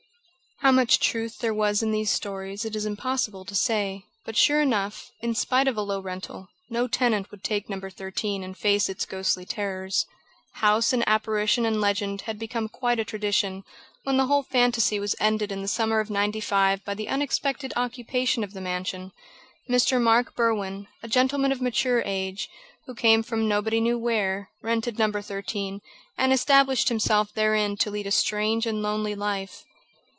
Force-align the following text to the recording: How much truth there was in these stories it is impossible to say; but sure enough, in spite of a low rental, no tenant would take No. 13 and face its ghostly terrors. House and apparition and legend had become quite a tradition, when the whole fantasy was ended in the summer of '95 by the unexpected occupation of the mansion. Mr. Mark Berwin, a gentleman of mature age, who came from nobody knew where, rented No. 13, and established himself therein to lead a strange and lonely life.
How 0.63 0.71
much 0.71 0.99
truth 0.99 1.39
there 1.39 1.55
was 1.55 1.81
in 1.81 1.89
these 1.89 2.11
stories 2.11 2.65
it 2.65 2.75
is 2.75 2.85
impossible 2.85 3.45
to 3.45 3.55
say; 3.55 4.05
but 4.25 4.37
sure 4.37 4.61
enough, 4.61 5.09
in 5.19 5.33
spite 5.33 5.67
of 5.67 5.75
a 5.75 5.81
low 5.81 5.99
rental, 5.99 6.49
no 6.69 6.87
tenant 6.87 7.31
would 7.31 7.43
take 7.43 7.67
No. 7.67 7.79
13 7.89 8.43
and 8.43 8.55
face 8.55 8.87
its 8.87 9.07
ghostly 9.07 9.43
terrors. 9.43 10.05
House 10.57 10.93
and 10.93 11.03
apparition 11.07 11.65
and 11.65 11.81
legend 11.81 12.21
had 12.21 12.37
become 12.37 12.69
quite 12.69 12.99
a 12.99 13.03
tradition, 13.03 13.63
when 14.03 14.17
the 14.17 14.27
whole 14.27 14.43
fantasy 14.43 14.99
was 14.99 15.15
ended 15.19 15.51
in 15.51 15.63
the 15.63 15.67
summer 15.67 15.99
of 15.99 16.11
'95 16.11 16.85
by 16.85 16.93
the 16.93 17.09
unexpected 17.09 17.73
occupation 17.75 18.43
of 18.43 18.53
the 18.53 18.61
mansion. 18.61 19.13
Mr. 19.67 19.99
Mark 19.99 20.35
Berwin, 20.35 20.87
a 21.01 21.07
gentleman 21.07 21.51
of 21.51 21.59
mature 21.59 22.03
age, 22.05 22.47
who 22.85 22.93
came 22.93 23.23
from 23.23 23.47
nobody 23.47 23.81
knew 23.81 23.97
where, 23.97 24.51
rented 24.61 24.99
No. 24.99 25.11
13, 25.11 25.81
and 26.19 26.31
established 26.31 26.89
himself 26.89 27.33
therein 27.33 27.77
to 27.77 27.89
lead 27.89 28.05
a 28.05 28.11
strange 28.11 28.67
and 28.67 28.83
lonely 28.83 29.15
life. 29.15 29.65